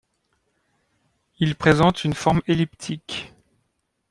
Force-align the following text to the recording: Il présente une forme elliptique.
Il 1.37 1.53
présente 1.53 2.03
une 2.03 2.15
forme 2.15 2.41
elliptique. 2.47 3.35